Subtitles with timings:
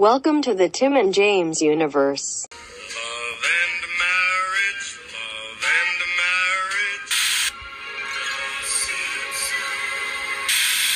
[0.00, 2.46] Welcome to the Tim and James universe.
[2.50, 7.12] Love and marriage, love and marriage.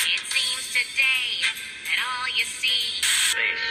[0.06, 1.45] It seems today
[1.85, 3.67] that all you see Face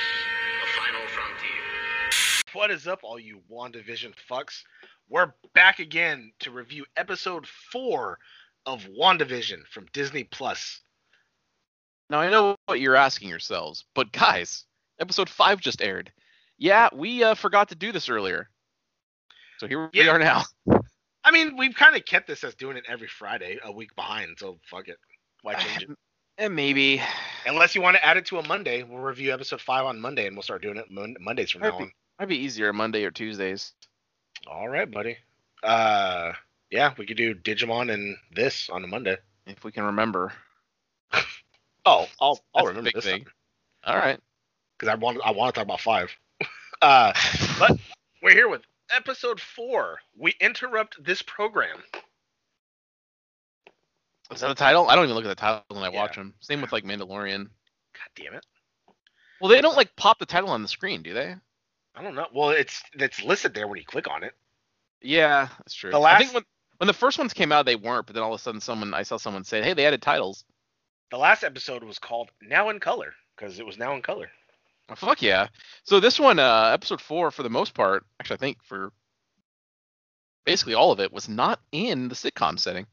[0.62, 1.66] the final frontier.
[2.54, 4.62] What is up, all you WandaVision fucks?
[5.10, 8.20] We're back again to review episode four
[8.68, 10.80] of WandaVision from Disney Plus.
[12.12, 14.66] Now I know what you're asking yourselves, but guys,
[15.00, 16.12] episode five just aired.
[16.58, 18.50] Yeah, we uh, forgot to do this earlier,
[19.58, 20.44] so here we are now.
[21.24, 24.38] I mean, we've kind of kept this as doing it every Friday, a week behind,
[24.38, 24.98] so fuck it.
[25.42, 25.90] Why change it?
[26.38, 27.02] And maybe
[27.46, 30.28] Unless you want to add it to a Monday, we'll review episode five on Monday,
[30.28, 31.92] and we'll start doing it Mon- Mondays from now be, on.
[32.20, 33.74] might be easier Monday or Tuesdays.
[34.48, 35.18] All right, buddy.
[35.64, 36.34] Uh,
[36.70, 39.18] yeah, we could do Digimon and this on a Monday.
[39.48, 40.34] if we can remember.
[41.86, 43.26] Oh, I'll I'll That's a remember big this thing.
[43.86, 44.18] All right.
[44.84, 46.12] Because I want I want to talk about five.
[46.82, 47.14] uh,
[47.60, 47.78] but
[48.22, 48.62] we're here with
[48.96, 50.00] episode four.
[50.18, 51.78] We interrupt this program.
[54.32, 54.90] Is that the title?
[54.90, 56.02] I don't even look at the title when I Yeah.
[56.02, 56.34] watch them.
[56.40, 57.44] Same with like Mandalorian.
[57.46, 58.46] God damn it!
[59.40, 61.36] Well, they don't like pop the title on the screen, do they?
[61.96, 62.28] I don't know.
[62.34, 64.34] Well, it's it's listed there when you click on it.
[65.02, 65.92] Yeah, that's true.
[65.92, 66.44] The I last- think when
[66.78, 68.94] when the first ones came out, they weren't, but then all of a sudden, someone
[68.94, 70.44] I saw someone say, "Hey, they added titles."
[71.12, 74.30] The last episode was called Now in Color because it was now in color.
[74.90, 75.48] Oh, fuck yeah!
[75.84, 78.92] So this one, uh, episode four, for the most part, actually, I think for
[80.46, 82.86] basically all of it, was not in the sitcom setting.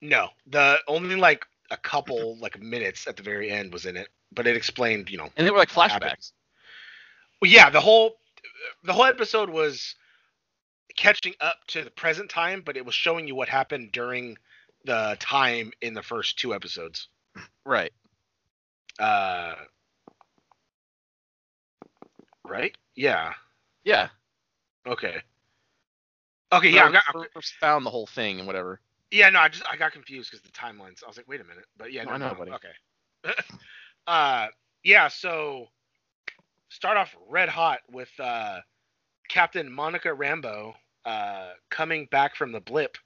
[0.00, 4.08] No, the only like a couple like minutes at the very end was in it,
[4.32, 6.32] but it explained, you know, And they were like flashbacks.
[7.40, 8.16] Well, yeah, the whole
[8.84, 9.94] the whole episode was
[10.96, 14.36] catching up to the present time, but it was showing you what happened during
[14.84, 17.08] the time in the first two episodes.
[17.64, 17.92] Right.
[18.98, 19.54] Uh,
[22.48, 22.76] right?
[22.94, 23.32] Yeah.
[23.84, 24.08] Yeah.
[24.86, 25.16] Okay.
[26.52, 26.70] Okay.
[26.70, 26.86] Yeah.
[26.86, 28.80] I got, found the whole thing and whatever.
[29.10, 29.28] yeah.
[29.30, 31.02] No, I just I got confused because the timelines.
[31.04, 31.66] I was like, wait a minute.
[31.76, 32.52] But yeah, No, no, I know, no, buddy.
[32.52, 33.34] Okay.
[34.06, 34.46] uh,
[34.82, 35.08] yeah.
[35.08, 35.68] So
[36.68, 38.60] start off red hot with uh,
[39.28, 40.74] Captain Monica Rambeau
[41.04, 42.98] uh, coming back from the blip,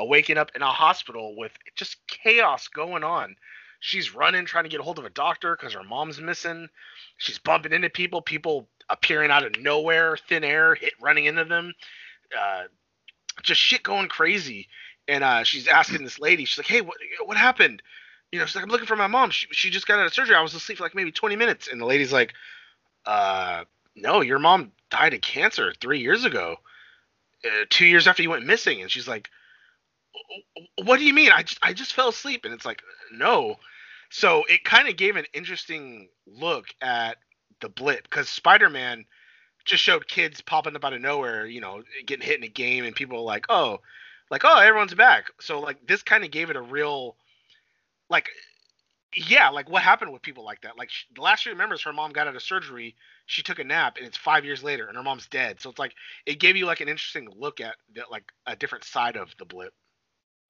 [0.00, 3.36] uh, waking up in a hospital with just chaos going on.
[3.80, 6.68] She's running, trying to get a hold of a doctor because her mom's missing.
[7.18, 11.74] She's bumping into people, people appearing out of nowhere, thin air, hit running into them.
[12.36, 12.64] Uh,
[13.42, 14.68] just shit going crazy.
[15.06, 17.82] And uh, she's asking this lady, she's like, "Hey, what what happened?"
[18.30, 19.30] You know, she's like, "I'm looking for my mom.
[19.30, 20.36] She she just got out of surgery.
[20.36, 22.34] I was asleep for like maybe 20 minutes." And the lady's like,
[23.06, 23.64] "Uh,
[23.96, 26.56] no, your mom died of cancer three years ago,
[27.44, 29.30] uh, two years after you went missing." And she's like,
[30.84, 31.30] "What do you mean?
[31.32, 32.82] I just I just fell asleep." And it's like,
[33.12, 33.56] no.
[34.10, 37.16] So it kind of gave an interesting look at
[37.60, 39.04] the blip because Spider-Man
[39.64, 42.84] just showed kids popping up out of nowhere, you know, getting hit in a game,
[42.84, 43.80] and people were like, "Oh,
[44.30, 47.16] like oh, everyone's back." So like this kind of gave it a real,
[48.08, 48.28] like,
[49.14, 50.78] yeah, like what happened with people like that?
[50.78, 52.96] Like sh the last she remembers, her mom got out of surgery,
[53.26, 55.60] she took a nap, and it's five years later, and her mom's dead.
[55.60, 55.94] So it's like
[56.26, 59.44] it gave you like an interesting look at the, like a different side of the
[59.44, 59.74] blip.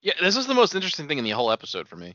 [0.00, 2.14] Yeah, this is the most interesting thing in the whole episode for me.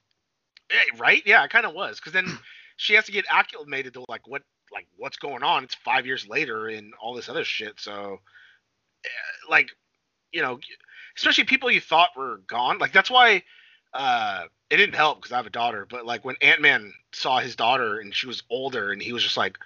[0.71, 1.21] Eh, right?
[1.25, 2.25] Yeah, it kind of was because then
[2.77, 5.63] she has to get acclimated to like what like what's going on.
[5.63, 7.79] It's five years later and all this other shit.
[7.79, 8.19] So,
[9.05, 9.09] eh,
[9.49, 9.69] like,
[10.31, 10.59] you know,
[11.17, 12.79] especially people you thought were gone.
[12.79, 13.43] Like that's why
[13.93, 15.85] uh it didn't help because I have a daughter.
[15.89, 19.23] But like when Ant Man saw his daughter and she was older and he was
[19.23, 19.57] just like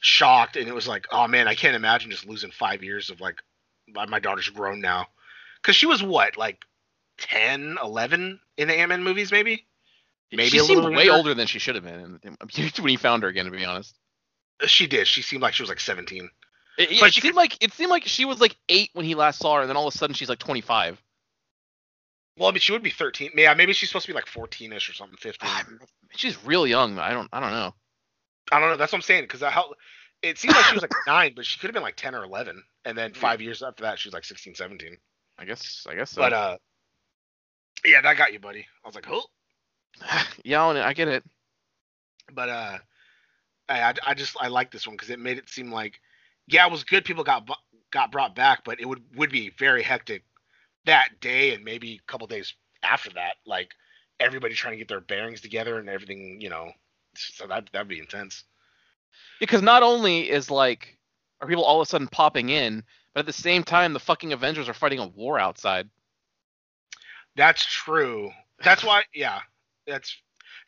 [0.00, 3.20] shocked and it was like, oh man, I can't imagine just losing five years of
[3.20, 3.40] like
[3.86, 5.06] my my daughter's grown now
[5.62, 6.64] because she was what like
[7.18, 9.66] 10 11 in the ant-man movies maybe
[10.30, 12.20] Maybe she a seemed little way older than she should have been
[12.78, 13.46] when he found her again.
[13.46, 13.96] To be honest,
[14.66, 15.06] She did.
[15.06, 16.28] She seemed like she was like 17.
[16.78, 19.14] it, it But she seemed like it seemed like she was like eight when he
[19.14, 21.00] last saw her, and then all of a sudden she's like 25.
[22.36, 23.32] Well, I mean, she would be 13.
[23.36, 25.80] Yeah, maybe she's supposed to be like 14ish or something, 15.
[26.14, 26.98] She's real young.
[26.98, 27.74] I don't I don't know.
[28.52, 28.76] I don't know.
[28.76, 29.24] That's what I'm saying.
[29.24, 29.74] Because how
[30.22, 32.24] it seemed like she was like nine, but she could have been like 10 or
[32.24, 32.62] 11.
[32.84, 34.96] And then five years after that, she was like 16, 17.
[35.38, 36.20] I guess I guess so.
[36.20, 36.56] But uh,
[37.84, 38.66] yeah, that got you, buddy.
[38.84, 39.24] I was like, oh.
[40.44, 41.24] yeah, I I get it.
[42.32, 42.78] But uh,
[43.68, 46.00] I I, I just I like this one because it made it seem like
[46.46, 47.04] yeah, it was good.
[47.04, 47.48] People got
[47.90, 50.24] got brought back, but it would would be very hectic
[50.86, 53.34] that day and maybe a couple days after that.
[53.46, 53.72] Like
[54.20, 56.72] everybody trying to get their bearings together and everything, you know.
[57.16, 58.44] So that that'd be intense.
[59.40, 60.98] Because not only is like
[61.40, 62.82] are people all of a sudden popping in,
[63.14, 65.88] but at the same time the fucking Avengers are fighting a war outside.
[67.36, 68.32] That's true.
[68.64, 69.40] That's why, yeah,
[69.88, 70.16] that's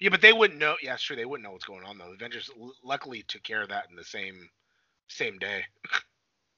[0.00, 0.76] yeah, but they wouldn't know.
[0.82, 1.16] Yeah, it's true.
[1.16, 2.08] They wouldn't know what's going on though.
[2.08, 4.48] The Avengers l- luckily took care of that in the same
[5.08, 5.64] same day.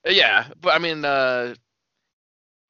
[0.06, 1.54] Yeah, but I mean, uh,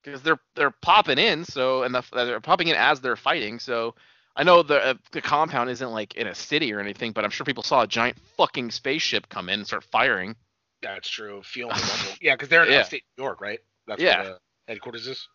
[0.02, 3.58] because they're they're popping in, so and the, they're popping in as they're fighting.
[3.58, 3.94] So
[4.36, 7.30] I know the uh, the compound isn't like in a city or anything, but I'm
[7.30, 10.36] sure people saw a giant fucking spaceship come in and start firing.
[10.82, 11.42] That's true.
[11.44, 11.76] Feeling.
[12.20, 12.80] Yeah, because they're in Yeah.
[12.80, 13.60] upstate New York, right?
[13.86, 14.22] That's Yeah.
[14.22, 15.28] where the headquarters is.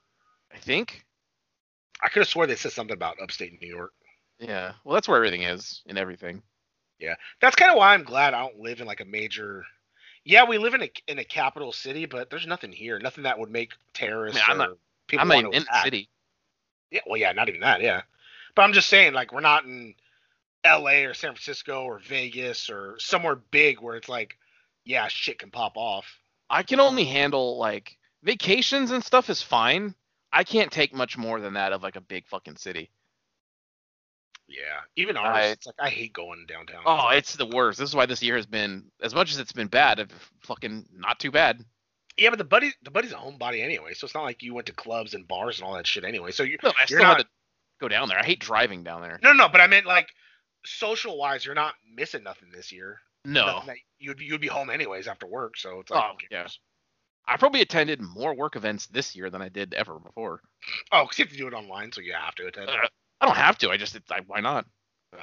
[0.54, 1.04] I think.
[2.02, 3.92] I could have swore they said something about upstate New York.
[4.40, 4.74] Yeah.
[4.84, 6.42] Well, that's where everything is and everything.
[7.00, 7.16] Yeah.
[7.42, 9.66] That's kind of why I'm glad I don't live in like a major.
[10.24, 13.00] Yeah, we live in a in a capital city, but there's nothing here.
[13.00, 15.58] Nothing that would make terrorists I mean, I'm or people I'm not want even to
[15.58, 16.10] in the city.
[16.92, 17.82] Yeah, well, yeah, not even that.
[17.82, 18.02] Yeah,
[18.56, 19.96] but I'm just saying, like, we're not in
[20.64, 21.06] L.A.
[21.06, 24.38] or San Francisco or Vegas or somewhere big where it's like,
[24.84, 26.06] yeah, shit can pop off.
[26.50, 29.96] I can only handle like vacations and stuff is fine.
[30.32, 32.90] I can't take much more than that of like a big fucking city.
[34.48, 35.36] Yeah, even ours.
[35.36, 36.82] I- it's like I hate going downtown.
[36.86, 37.80] Oh, it's the worst.
[37.80, 40.86] This is why this year has been as much as it's been bad, it's fucking
[40.94, 41.64] not too bad.
[42.18, 44.68] yeah, but the buddy, the buddy's a homebody anyway, so it's not like you went
[44.68, 46.32] to clubs and bars and all that shit anyway.
[46.32, 47.30] So you, No, I You're still not- had to
[47.80, 48.18] go down there.
[48.20, 49.20] I hate driving down there.
[49.22, 50.10] no, no, but I meant like
[50.66, 53.00] social wise, you're not missing nothing this year.
[53.26, 53.46] No.
[53.46, 56.48] Nothing you'd be you'd be home anyways after work, so it's like, Oh, who yeah.
[57.28, 60.42] I probably attended more work events this year than I did ever before.
[60.94, 62.70] Oh, because you have to do it online, so you have to attend.
[62.70, 62.88] Uh,
[63.22, 63.70] I don't have to.
[63.70, 64.66] I just it's, I, why not?
[65.14, 65.18] oh,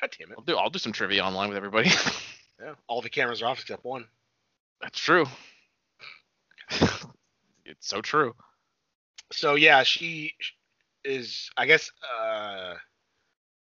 [0.00, 0.34] God damn it!
[0.38, 1.90] I'll do I'll do some trivia online with everybody.
[2.62, 4.04] Yeah, all the cameras are off except one.
[4.82, 5.24] That's true.
[7.64, 8.34] it's so true.
[9.32, 10.34] So yeah, she
[11.04, 11.50] is.
[11.56, 11.90] I guess.
[12.02, 12.74] uh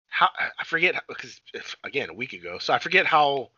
[0.08, 1.42] How I forget because
[1.84, 2.60] again a week ago.
[2.60, 3.50] So I forget how.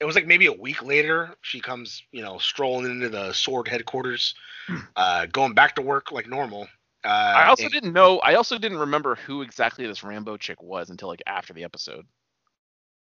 [0.00, 1.34] It was like maybe a week later.
[1.40, 3.70] She comes, you know, strolling into the S.W.O.R.D.
[3.70, 4.34] headquarters,
[4.96, 6.68] uh, going back to work like normal.
[7.04, 8.18] Uh, I also and- didn't know.
[8.20, 12.06] I also didn't remember who exactly this Rambeau chick was until like after the episode.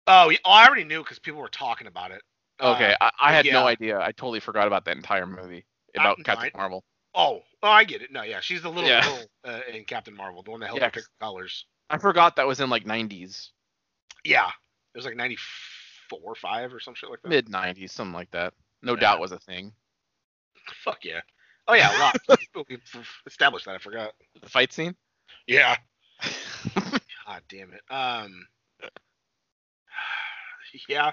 [0.07, 2.21] Oh, oh, I already knew because people were talking about it.
[2.59, 3.99] Uh, Okay, I, I had no idea.
[3.99, 5.65] I totally forgot about that entire movie
[5.95, 6.83] about Uh, Captain I- Marvel.
[7.13, 8.11] Oh, oh, I get it.
[8.11, 9.03] No, yeah, she's the little Yeah.
[9.03, 11.65] girl uh, in Captain Marvel, the one that held Yeah, the colors.
[11.89, 13.49] I forgot that was in like 90s,
[14.23, 15.37] Yeah, it was like ninety
[16.09, 17.27] four, or five, or some shit like that.
[17.29, 18.53] mid 90s, something like that.
[18.81, 18.99] No Yeah.
[19.01, 19.73] doubt was a thing.
[20.83, 21.19] Fuck yeah.
[21.67, 22.17] Oh yeah, a lot.
[22.69, 22.77] we
[23.25, 23.75] established that.
[23.75, 24.13] I forgot.
[24.41, 24.95] The fight scene.
[25.47, 25.77] Yeah.
[26.75, 27.81] God damn it.
[27.93, 28.47] Um.
[30.87, 31.11] Yeah.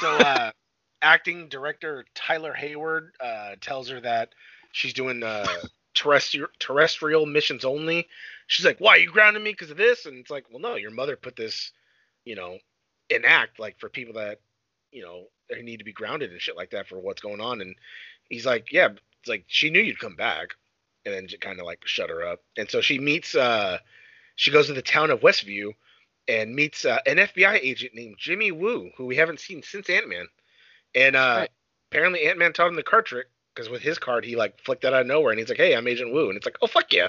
[0.00, 0.52] So, uh,
[1.02, 4.34] acting director Tyler Hayward uh, tells her that
[4.70, 5.46] she's doing uh,
[5.94, 8.08] terrestrial terrestrial missions only.
[8.46, 10.76] She's like, "Why are you grounding me because of this?" And it's like, "Well, no,
[10.76, 11.72] your mother put this,
[12.24, 12.58] you know,
[13.10, 14.40] in act like for people that,
[14.92, 17.60] you know, they need to be grounded and shit like that for what's going on."
[17.60, 17.74] And
[18.28, 18.90] he's like, "Yeah,
[19.28, 20.50] like she knew you'd come back."
[21.06, 22.40] And then kind of like shut her up.
[22.56, 23.78] And so she meets uh
[24.36, 25.72] she goes to the town of Westview
[26.26, 30.08] and meets uh, an FBI agent named Jimmy Woo, who we haven't seen since Ant
[30.08, 30.26] Man.
[30.94, 31.50] And uh, Right.
[31.92, 34.80] apparently Ant Man taught him the card trick because with his card he like flicked
[34.82, 36.66] that out of nowhere and he's like, "Hey, I'm Agent Woo," and it's like, "Oh
[36.66, 37.08] fuck yeah,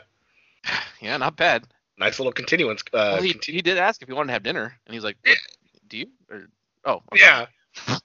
[1.02, 1.66] yeah, not bad.
[1.98, 4.44] nice little continuance." Uh, well, he, conti- he did ask if he wanted to have
[4.44, 5.36] dinner, and he's like, Yeah.
[5.88, 6.48] "Do you?" Or,
[6.84, 7.22] oh, okay.
[7.22, 7.46] yeah.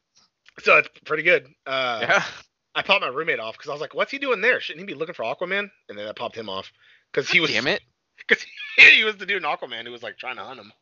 [0.61, 1.49] so it's pretty good.
[1.67, 2.25] Uh, yeah.
[2.75, 4.61] I popped my roommate off because I was like, "What's he doing there?
[4.61, 6.73] Shouldn't he be looking for Aquaman?" And then I popped him off
[7.13, 7.83] because he was Damn it!
[8.19, 8.45] because
[8.77, 10.73] he was the dude in Aquaman who was like trying to hunt him,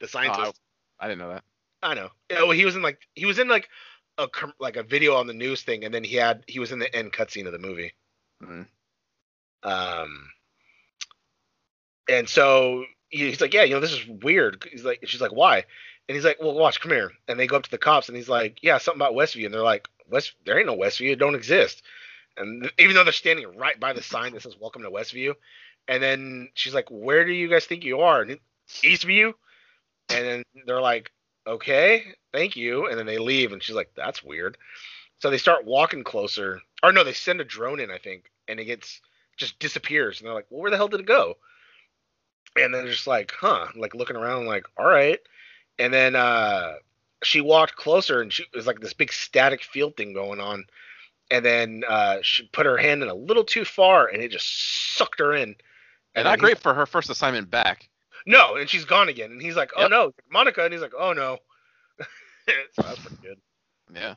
[0.00, 0.60] the Oh, scientist.
[0.98, 1.44] I, I didn't know that.
[1.82, 2.08] I know.
[2.30, 3.68] Yeah, well, he was in like he was in like
[4.18, 4.28] a
[4.58, 6.94] like a video on the news thing, and then he had he was in the
[6.94, 7.92] end cutscene of the movie.
[8.42, 8.66] Mm.
[9.62, 10.28] Um,
[12.08, 14.66] and so he's like, yeah, you know, this is weird.
[14.70, 15.64] He's like, she's like, why?
[16.08, 17.10] And he's like, well, watch, come here.
[17.26, 19.54] And they go up to the cops, and he's like, yeah, something about Westview, and
[19.54, 21.82] they're like, West, there ain't no Westview, it don't exist.
[22.36, 25.34] And even though they're standing right by the sign that says "Welcome to Westview,"
[25.88, 28.38] and then she's like, "Where do you guys think you are?" And
[28.82, 29.32] Eastview.
[30.08, 31.10] And then they're like,
[31.46, 34.58] "Okay, thank you." And then they leave, and she's like, "That's weird."
[35.18, 38.60] So they start walking closer, or no, they send a drone in, I think, and
[38.60, 39.00] it gets
[39.36, 41.38] just disappears, and they're like, "Well, where the hell did it go?"
[42.56, 45.20] And they're just like, "Huh?" Like looking around, like, "All right."
[45.78, 46.74] And then uh,
[47.22, 50.64] she walked closer, and she it was like this big static field thing going on.
[51.30, 54.96] And then uh, she put her hand in a little too far, and it just
[54.96, 55.56] sucked her in.
[56.14, 57.88] And then not great for her first assignment back.
[58.26, 59.30] No, and she's gone again.
[59.32, 59.90] And he's like, "Oh Yep.
[59.90, 61.38] no, Monica," and he's like, "Oh no."
[61.98, 63.38] so that's pretty good.
[63.94, 64.14] Yeah.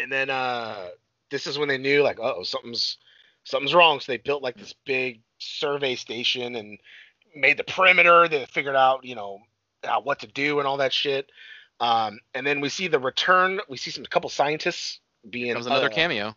[0.00, 0.88] And then uh,
[1.30, 2.96] this is when they knew, like, oh, something's
[3.44, 4.00] something's wrong.
[4.00, 6.78] So they built like this big survey station and
[7.34, 8.28] made the perimeter.
[8.28, 9.40] They figured out, you know,
[9.84, 11.30] uh, what to do and all that shit.
[11.80, 13.60] Um, and then we see the return.
[13.68, 16.36] We see some couple scientists being That was another uh, cameo.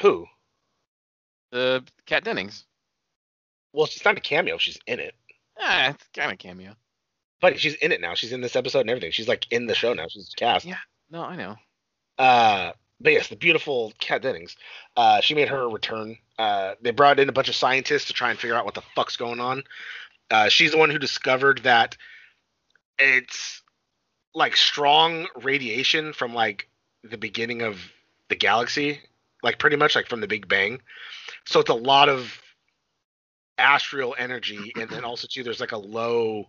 [0.00, 0.26] Who?
[1.52, 2.64] The Kat Dennings.
[3.72, 4.58] Well, she's not a cameo.
[4.58, 5.14] She's in it.
[5.58, 6.74] Ah, it's kind of cameo.
[7.40, 8.14] But she's in it now.
[8.14, 9.12] She's in this episode and everything.
[9.12, 10.06] She's like in the show now.
[10.08, 10.64] She's cast.
[10.64, 10.78] Yeah.
[11.10, 11.56] No, I know.
[12.18, 14.56] Uh, but yes, the beautiful Kat Dennings.
[14.96, 16.16] Uh, she made her return.
[16.38, 18.82] Uh, they brought in a bunch of scientists to try and figure out what the
[18.94, 19.62] fuck's going on.
[20.30, 21.96] Uh, she's the one who discovered that
[22.98, 23.62] it's
[24.34, 26.68] like strong radiation from like
[27.02, 27.78] the beginning of
[28.28, 29.00] the galaxy,
[29.42, 30.80] like pretty much like from the Big Bang.
[31.44, 32.40] So it's a lot of
[33.56, 36.48] astral energy, and then also too there's like a low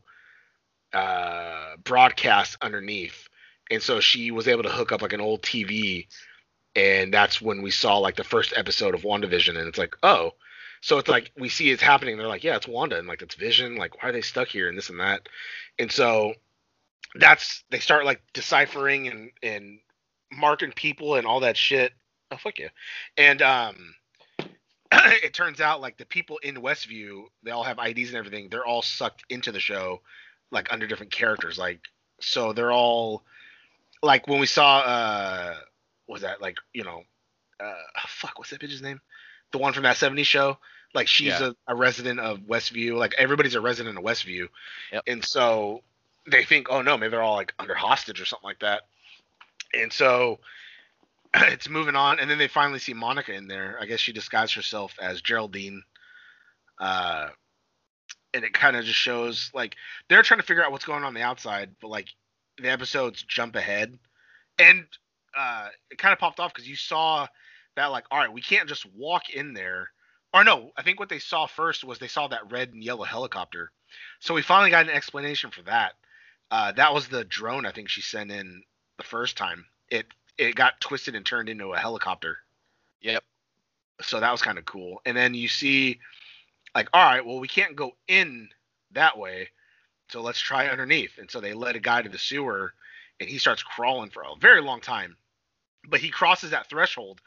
[0.93, 3.29] uh, broadcast underneath,
[3.69, 6.07] and so she was able to hook up like an old TV,
[6.75, 10.31] and that's when we saw like the first episode of WandaVision, and it's like oh.
[10.81, 12.15] So it's like we see it's happening.
[12.15, 13.75] They're like, yeah, it's Wanda, and like it's Vision.
[13.75, 15.27] Like, why are they stuck here and this and that?
[15.79, 16.35] And so
[17.15, 19.79] that's they start like deciphering and and
[20.31, 21.93] marking people and all that shit.
[22.31, 22.69] Oh fuck you.
[23.17, 23.95] And um
[24.91, 28.49] it turns out like the people in Westview, they all have IDs and everything.
[28.49, 30.01] They're all sucked into the show
[30.51, 31.57] like under different characters.
[31.57, 31.81] Like
[32.21, 33.23] so they're all
[34.03, 35.55] like when we saw uh
[36.07, 37.03] was that like, you know,
[37.59, 37.73] uh
[38.07, 39.01] fuck, what's that bitch's name?
[39.51, 40.57] The one from that 70s show.
[40.93, 41.51] Like she's Yeah.
[41.67, 42.97] a, a resident of Westview.
[42.97, 44.47] Like everybody's a resident of Westview.
[44.93, 45.03] Yep.
[45.07, 45.81] And so
[46.29, 48.83] they think, oh no, maybe they're all like under hostage or something like that.
[49.73, 50.39] And so
[51.35, 53.77] it's moving on, and then they finally see Monica in there.
[53.81, 55.83] I guess she disguised herself as Geraldine.
[56.79, 57.29] Uh,
[58.33, 59.75] and it kind of just shows like
[60.09, 62.07] they're trying to figure out what's going on, on the outside, but like
[62.61, 63.97] the episodes jump ahead,
[64.59, 64.85] and
[65.37, 67.27] uh, it kind of popped off because you saw
[67.75, 69.89] that like, all right, we can't just walk in there.
[70.33, 73.03] Or no, I think what they saw first was they saw that red and yellow
[73.03, 73.71] helicopter.
[74.19, 75.93] So we finally got an explanation for that.
[76.51, 78.63] Uh, that was the drone I think she sent in
[78.97, 79.65] the first time.
[79.89, 80.05] It
[80.37, 82.37] it got twisted and turned into a helicopter.
[83.01, 83.23] Yep.
[84.01, 85.01] So that was kind of cool.
[85.05, 85.99] And then you see
[86.73, 88.49] like, all right, well we can't go in
[88.91, 89.49] that way.
[90.09, 91.17] So let's try underneath.
[91.17, 92.73] And so they led a guy to the sewer
[93.19, 95.15] and he starts crawling for a very long time.
[95.87, 97.21] But he crosses that threshold.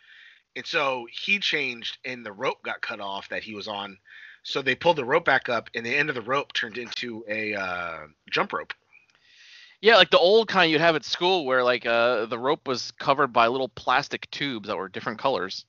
[0.54, 3.98] And so he changed and the rope got cut off that he was on.
[4.42, 7.25] So they pulled the rope back up and the end of the rope turned into
[7.28, 7.98] a uh,
[8.30, 8.75] jump rope.
[9.80, 12.90] Yeah, like the old kind you'd have at school where like uh the rope was
[12.92, 15.64] covered by little plastic tubes that were different colors.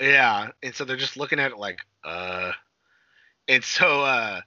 [0.00, 2.52] Yeah, and so they're just looking at it like, uh,
[3.46, 4.40] and so uh,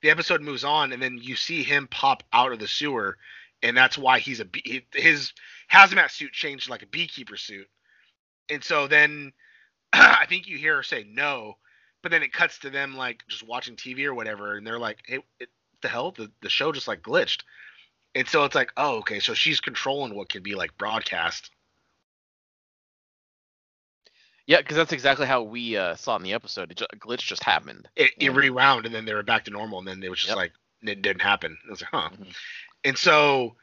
[0.00, 3.18] the episode moves on, and then you see him pop out of the sewer,
[3.62, 5.32] and that's why he's a bee- his
[5.70, 7.68] hazmat suit changed like a beekeeper suit,
[8.48, 9.32] and so then
[9.92, 11.58] I think you hear her say no,
[12.02, 15.02] but then it cuts to them like just watching TV or whatever, and they're like,
[15.04, 15.50] hey, it,
[15.82, 17.42] the hell, the the show just like glitched,
[18.14, 21.50] and so it's like, oh, okay, so she's controlling what can be like broadcast.
[24.46, 26.70] Yeah, because that's exactly how we uh, saw in the episode.
[26.72, 27.88] It ju- a glitch just happened.
[27.96, 28.30] it, it Yeah.
[28.32, 30.36] rewound and then they were back to normal and then it was just Yep.
[30.36, 30.52] like
[30.82, 31.56] it didn't happen.
[31.66, 32.08] I was like, huh.
[32.10, 32.34] Mhm.
[32.84, 33.56] And so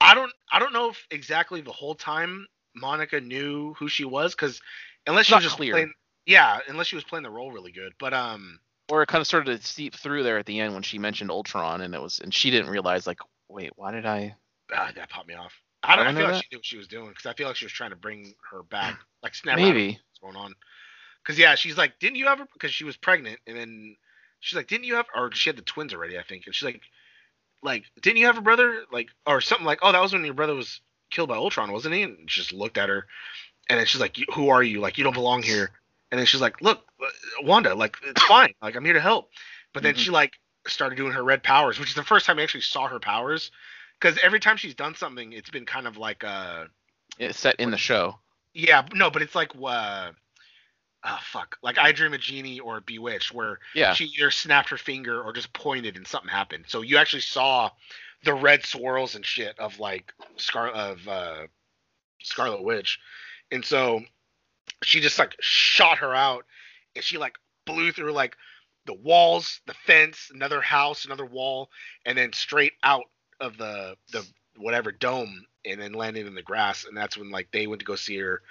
[0.00, 4.34] I don't I don't know if exactly the whole time Monica knew who she was
[4.34, 4.60] because
[5.06, 5.72] unless she was just clear.
[5.72, 5.92] playing
[6.26, 7.94] yeah, unless she was playing the role really good.
[7.98, 10.82] But um Or it kind of started to seep through there at the end when
[10.82, 13.20] she mentioned Ultron, and it was, and she didn't realize like,
[13.50, 14.34] wait, why did I?
[14.74, 15.52] ah, that popped me off.
[15.82, 16.42] I don't I feel like that.
[16.42, 18.34] she knew what she was doing because I feel like she was trying to bring
[18.50, 19.98] her back, like snap Maybe.
[20.10, 20.54] what's going on.
[21.22, 22.46] Because yeah, she's like, didn't you ever?
[22.52, 23.96] Because she was pregnant, and then
[24.40, 25.06] she's like, didn't you have?
[25.14, 26.46] Or she had the twins already, I think.
[26.46, 26.80] And she's like,
[27.62, 28.84] like, didn't you have a brother?
[28.92, 30.80] Like, or something like, oh, that was when your brother was
[31.10, 32.02] killed by Ultron, wasn't he?
[32.02, 33.06] And she just looked at her,
[33.68, 34.80] and then she's like, who are you?
[34.80, 35.70] Like, you don't belong here.
[36.10, 37.06] And then she's like, look, uh,
[37.42, 38.54] Wanda, like, it's fine.
[38.62, 39.30] Like, I'm here to help.
[39.72, 39.98] But then Mhm.
[39.98, 40.32] she like
[40.66, 43.50] started doing her red powers, which is the first time I actually saw her powers.
[44.00, 46.64] Because every time she's done something, it's been kind of like uh
[47.18, 48.18] It's set in the show.
[48.54, 50.10] yeah, no, but it's like uh,
[51.04, 53.92] oh fuck, like I Dream a Jeannie or Bewitched, where Yeah.
[53.94, 56.64] she either snapped her finger or just pointed and something happened.
[56.68, 57.70] So you actually saw
[58.24, 61.46] the red swirls and shit of like Scar of uh,
[62.22, 62.98] Scarlet Witch,
[63.50, 64.00] and so
[64.82, 66.44] she just like shot her out,
[66.94, 67.36] and she like
[67.66, 68.36] blew through like
[68.86, 71.70] the walls, the fence, another house, another wall,
[72.06, 73.04] and then straight out
[73.40, 76.84] of the the whatever dome, and then landed in the grass.
[76.84, 78.42] And that's when like they went to go see her,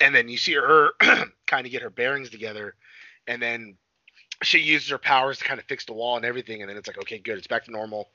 [0.00, 0.90] and then you see her
[1.46, 2.74] kind of get her bearings together,
[3.26, 3.76] and then
[4.42, 6.88] she uses her powers to kind of fix the wall and everything, and then it's
[6.88, 8.08] like okay, good, it's back to normal.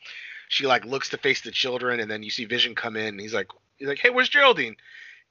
[0.50, 3.22] She like looks to face the children, and then you see Vision come in, and
[3.22, 3.48] he's like,
[3.78, 4.75] he's like, hey, where's Geraldine?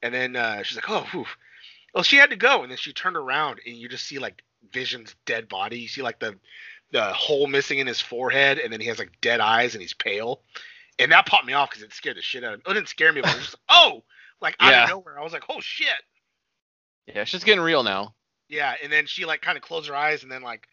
[0.02, 1.26] And then uh, she's like, oh, whew.
[1.94, 4.42] well, she had to go, and then she turned around, and you just see like
[4.72, 5.78] Vision's dead body.
[5.80, 6.36] You see like the
[6.92, 9.94] the hole missing in his forehead, and then he has like dead eyes, and he's
[9.94, 10.42] pale.
[10.98, 12.64] And that popped me off because it scared the shit out of me.
[12.70, 14.02] It didn't scare me, but it was just oh,
[14.40, 14.84] like out Yeah.
[14.84, 15.18] of nowhere.
[15.18, 15.88] I was like, oh shit.
[17.06, 18.14] Yeah, she's getting real now.
[18.48, 20.66] Yeah, and then she like kind of closed her eyes and then like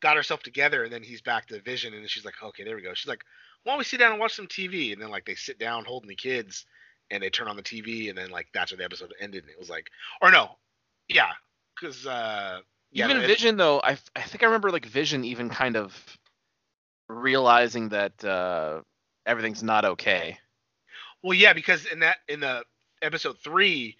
[0.00, 2.82] got herself together, and then he's back to Vision, and she's like, okay, there we
[2.82, 2.92] go.
[2.94, 3.24] She's like,
[3.64, 4.92] why don't we sit down and watch some TV?
[4.92, 6.66] And then like they sit down holding the kids,
[7.10, 9.44] and they turn on the TV, and then like that's where the episode ended.
[9.44, 9.88] And it was like,
[10.22, 10.58] or no,
[11.08, 11.30] yeah,
[11.74, 12.60] because uh,
[13.04, 16.18] even it- Vision though, I I think I remember like Vision even kind of
[17.08, 18.82] realizing that uh,
[19.26, 20.38] everything's not okay.
[21.22, 22.64] Well, yeah, because in that in the
[23.02, 23.96] episode three,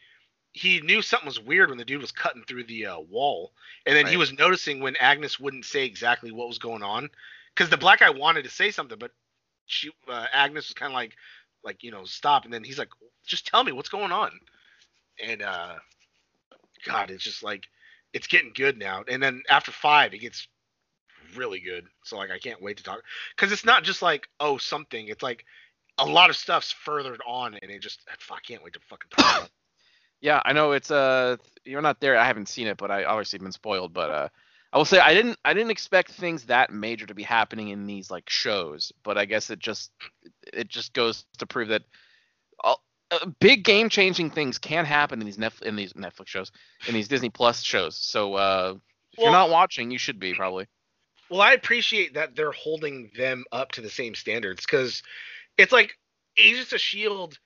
[0.52, 3.52] he knew something was weird when the dude was cutting through the uh, wall,
[3.84, 7.10] and then he was noticing when Agnes wouldn't say exactly what was going on,
[7.54, 9.12] because the black guy wanted to say something, but
[9.66, 11.12] she uh, Agnes was kind of like
[11.64, 12.90] like you know stop, and then he's like,
[13.26, 14.30] just tell me what's going on,
[15.22, 15.74] and uh,
[16.84, 17.64] God, it's just like
[18.12, 20.48] it's getting good now, and then after five, it gets
[21.36, 21.86] really good.
[22.04, 23.02] So like I can't wait to talk
[23.36, 25.44] because it's not just like oh something, it's like
[25.98, 29.36] a lot of stuff's furthered on, and it just I can't wait to fucking talk
[29.38, 29.50] about.
[30.22, 31.36] Yeah, I know it's uh
[31.66, 32.16] you're not there.
[32.16, 33.92] I haven't seen it, but I obviously been spoiled.
[33.92, 34.28] But uh,
[34.72, 37.86] I will say I didn't I didn't expect things that major to be happening in
[37.86, 38.92] these like shows.
[39.04, 39.92] But I guess it just
[40.54, 41.82] it just goes to prove that
[43.10, 46.50] uh, big game changing things can happen in these Netf- in these Netflix shows
[46.88, 47.96] in these Disney Plus shows.
[47.96, 48.74] So uh,
[49.12, 50.66] if you're not watching, you should be probably.
[51.30, 55.02] Well, I appreciate that they're holding them up to the same standards because
[55.58, 55.98] it's like
[56.36, 57.38] Agents of Shield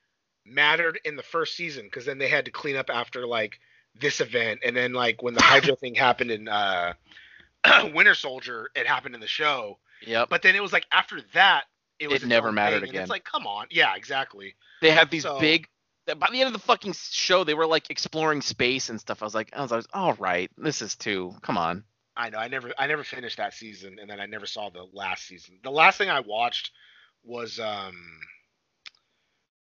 [0.44, 3.58] mattered in the first season because then they had to clean up after like
[3.98, 6.94] this event, and then like when the Hydra thing happened in uh,
[7.94, 9.78] Winter Soldier, it happened in the show.
[10.06, 10.24] Yeah.
[10.28, 11.64] But then it was like after that,
[12.00, 13.02] it was It never mattered thing, and again.
[13.02, 14.56] It's like, come on, yeah, exactly.
[14.80, 15.68] They had these So- big.
[16.18, 19.22] By the end of the fucking show, they were like exploring space and stuff.
[19.22, 20.50] I was like, I was, I was all right.
[20.58, 21.34] This is too.
[21.42, 21.84] Come on.
[22.16, 22.38] I know.
[22.38, 25.60] I never I never finished that season, and then I never saw the last season.
[25.62, 26.72] The last thing I watched
[27.22, 27.94] was um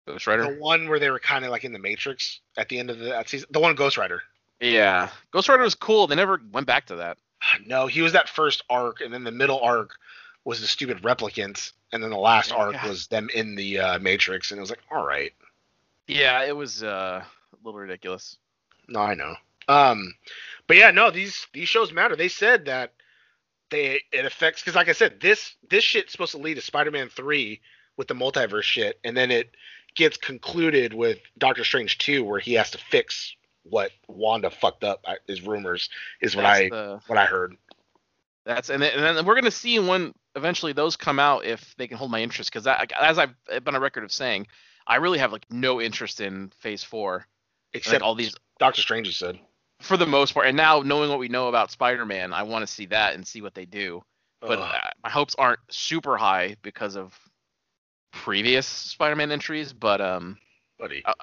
[0.07, 0.55] Ghost Rider.
[0.55, 2.97] the one where they were kind of like in the Matrix at the end of
[2.97, 3.47] the that season.
[3.51, 4.21] The one Ghost Rider.
[4.59, 6.07] Yeah, Ghost Rider was cool.
[6.07, 7.17] They never went back to that.
[7.65, 9.91] No, he was that first arc, and then the middle arc
[10.45, 14.51] was the stupid replicants, and then the last arc was them in the uh, Matrix,
[14.51, 15.33] and it was like, all right.
[16.07, 18.37] Yeah, it was uh, a little ridiculous.
[18.87, 19.35] No, I know.
[19.67, 20.15] Um,
[20.67, 22.15] but yeah, no, these these shows matter.
[22.15, 22.93] They said that
[23.69, 27.09] they it affects because, like I said, this this shit's supposed to lead to Spider-Man
[27.09, 27.61] three
[27.97, 29.51] with the multiverse shit, and then it
[29.95, 35.01] gets concluded with Doctor Strange two, where he has to fix what Wanda fucked up.
[35.05, 35.89] I- Is rumors
[36.21, 37.55] is what That's I the- what I heard.
[38.45, 41.87] That's and then, and then we're gonna see when eventually those come out if they
[41.87, 42.67] can hold my interest because
[42.99, 44.47] as I've been on record of saying,
[44.87, 47.25] I really have like no interest in Phase Four.
[47.73, 49.39] Except Like all these Doctor Strange has said.
[49.81, 52.73] for the most part, and now knowing what we know about Spider-Man, I want to
[52.73, 54.01] see that and see what they do.
[54.41, 54.73] But Ugh.
[54.73, 57.13] uh, my hopes aren't super high because of
[58.11, 59.73] previous Spider-Man entries.
[59.73, 60.39] But um,
[60.79, 61.03] buddy.
[61.05, 61.13] I,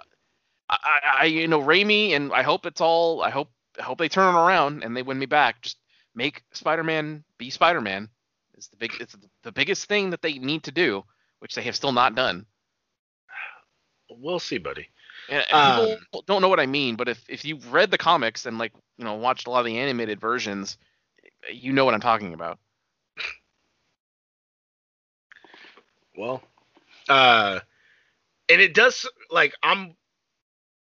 [0.71, 3.23] I, I you know Raimi, and I hope it's all.
[3.23, 5.63] I hope I hope they turn it around and they win me back.
[5.63, 5.79] Just
[6.17, 8.09] make Spider-Man be Spider-Man.
[8.57, 8.93] is the big.
[9.01, 11.05] It's the biggest thing that they need to do,
[11.39, 12.47] which they have still not done.
[14.11, 14.89] We'll see, buddy.
[15.29, 17.99] And and Um, people don't know what I mean, but if if you've read the
[17.99, 20.79] comics and like you know watched a lot of the animated versions,
[21.53, 22.59] you know what I'm talking about.
[26.17, 26.43] Well,
[27.09, 27.61] uh,
[28.49, 29.97] and it does like I'm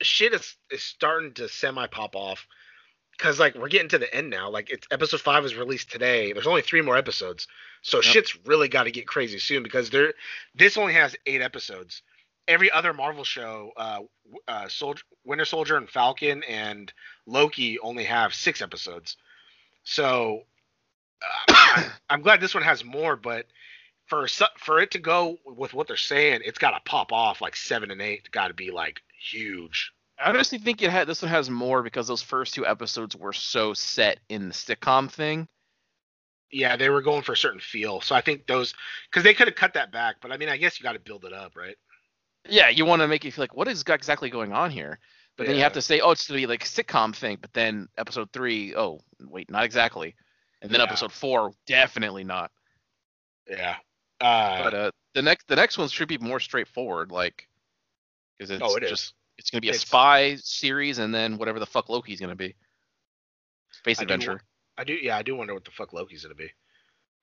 [0.03, 2.47] shit is is starting to semi pop off
[3.17, 4.51] because like we're getting to the end now.
[4.51, 6.33] Like it's episode five was released today.
[6.33, 7.47] There's only three more episodes,
[7.83, 8.05] so Yep.
[8.05, 10.15] shit's really got to get crazy soon because there
[10.55, 12.03] this only has eight episodes.
[12.47, 14.01] Every other Marvel show, uh,
[14.47, 16.93] uh, Soldier, Winter Soldier, and Falcon and
[17.27, 19.17] Loki only have six episodes.
[19.85, 20.43] So
[21.23, 23.47] uh, I'm, I'm glad this one has more, but
[24.07, 24.27] for
[24.59, 27.91] for it to go with what they're saying, it's got to pop off like seven
[27.91, 28.31] and eight.
[28.31, 29.94] Got to be like huge.
[30.19, 33.33] I honestly think it had this one has more because those first two episodes were
[33.33, 35.49] so set in the sitcom thing.
[36.51, 38.75] Yeah, they were going for a certain feel, so I think those
[39.11, 41.01] because they could have cut that back, but I mean, I guess you got to
[41.01, 41.77] build it up, right?
[42.49, 44.99] Yeah, you want to make you feel like what is exactly going on here,
[45.37, 47.39] but then you have to say, oh, it's to be like sitcom thing.
[47.41, 50.15] But then episode three, oh wait, not exactly.
[50.63, 50.85] And then Yeah.
[50.85, 52.53] episode four, definitely not.
[53.49, 53.77] Yeah.
[54.21, 57.49] Uh, But uh, the next the next one should be more straightforward, like
[58.39, 59.13] because it's oh, it is.
[59.39, 62.55] It's gonna be a spy series and then whatever the fuck Loki's gonna be.
[63.73, 64.41] Space I adventure.
[64.77, 64.95] I do.
[64.95, 66.51] Yeah, I do wonder what the fuck Loki's gonna be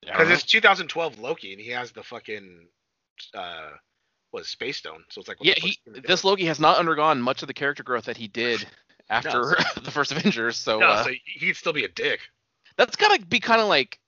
[0.04, 2.66] I don't because it's 2012 Loki and he has the fucking
[3.34, 3.70] uh,
[4.30, 5.04] what Space Stone.
[5.10, 6.06] So it's like, yeah, he he gonna do?
[6.06, 8.66] this Loki has not undergone much of the character growth that he did
[9.10, 10.56] after the first Avengers.
[10.56, 12.20] So, no, uh, so he'd still be a dick.
[12.76, 13.98] that's gotta be kind of like.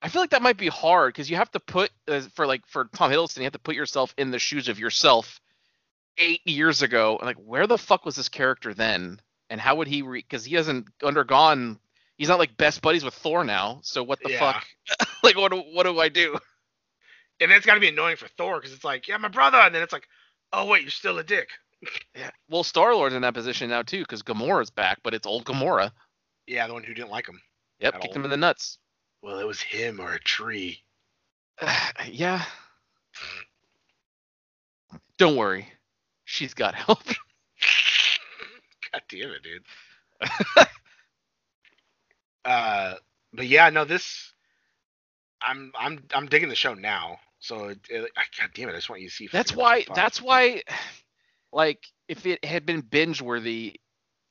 [0.00, 2.66] I feel like that might be hard because you have to put uh, for like
[2.66, 5.40] for Tom Hiddleston, you have to put yourself in the shoes of yourself
[6.18, 9.88] eight years ago, and like where the fuck was this character then, and how would
[9.88, 10.02] he?
[10.02, 11.78] Because he hasn't undergone.
[12.16, 13.80] He's not like best buddies with Thor now.
[13.82, 14.38] So what the Yeah.
[14.52, 14.66] fuck?
[15.22, 15.52] like what?
[15.52, 16.36] do- What do I do?
[17.40, 19.72] And it's got to be annoying for Thor because it's like, yeah, my brother, and
[19.74, 20.08] then it's like,
[20.52, 21.48] Oh wait, you're still a dick.
[22.16, 22.30] Yeah.
[22.50, 25.92] Well, Star Lord's in that position now too, because Gamora's back, but it's old Gamora.
[26.48, 27.40] Yeah, the one who didn't like him.
[27.78, 28.14] Yep, kicked all.
[28.16, 28.78] him in the nuts.
[29.22, 30.82] Well, it was him or a tree.
[32.08, 32.42] yeah.
[35.18, 35.68] Don't worry,
[36.28, 37.02] she's got help.
[38.92, 39.64] God damn it, dude.
[42.44, 42.94] uh,
[43.32, 44.32] but yeah, no, this.
[45.42, 47.18] I'm I'm I'm digging the show now.
[47.40, 49.28] So it, it, I- God damn it, I just want you to see.
[49.32, 49.84] That's why.
[49.94, 50.62] That's why.
[51.52, 53.80] Like, if it had been binge worthy,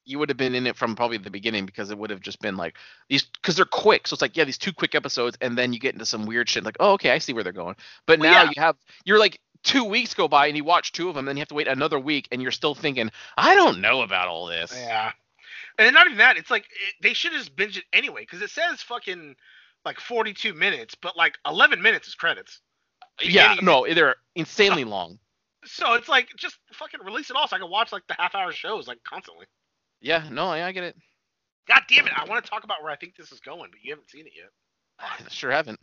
[0.06, 2.40] you would have been in it from probably the beginning because it would have just
[2.42, 2.76] been like
[3.10, 4.08] these because they're quick.
[4.08, 6.48] So it's like yeah, these two quick episodes, and then you get into some weird
[6.48, 6.64] shit.
[6.64, 7.76] Like, oh, okay, I see where they're going.
[8.06, 8.50] But Well, now yeah.
[8.56, 11.36] you have you're like two weeks go by and you watch two of them, then
[11.36, 14.48] you have to wait another week, and you're still thinking, I don't know about all
[14.48, 14.74] this.
[14.74, 15.12] Yeah.
[15.78, 18.42] And not even that, it's like it, they should have just binged it anyway because
[18.42, 19.36] it says fucking
[19.86, 22.62] like 42 minutes, but like 11 minutes is credits.
[23.22, 25.20] Yeah, no, they're insanely long.
[25.66, 28.34] So it's like just fucking release it all so I can watch like the half
[28.34, 29.46] hour shows like constantly.
[30.02, 30.96] Yeah, no, I, I get it.
[31.68, 33.80] God damn it, I want to talk about where I think this is going, but
[33.84, 34.50] you haven't seen it yet.
[35.00, 35.80] I sure haven't.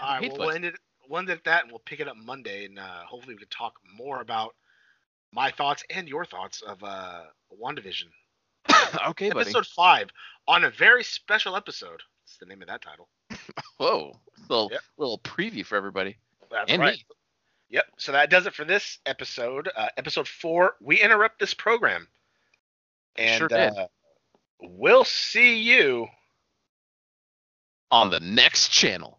[0.00, 0.76] All right, well, we'll end it,
[1.08, 3.74] we'll at that, and we'll pick it up Monday, and uh, hopefully we can talk
[3.96, 4.54] more about
[5.32, 7.22] my thoughts and your thoughts of uh,
[7.60, 8.06] WandaVision.
[9.08, 9.40] okay, buddy.
[9.40, 10.08] Episode 5
[10.48, 12.00] on a very special episode.
[12.24, 13.08] That's the name of that title.
[13.78, 14.80] Whoa, little Yep.
[14.98, 16.16] little preview for everybody.
[16.50, 16.94] That's And right.
[16.96, 17.04] me.
[17.70, 17.84] Yep.
[17.96, 19.70] So that does it for this episode.
[19.74, 20.76] Uh, episode four.
[20.80, 22.06] We interrupt this program,
[23.16, 23.48] and Sure.
[23.52, 23.86] Uh,
[24.60, 26.06] we'll see you.
[27.90, 29.18] On the next channel.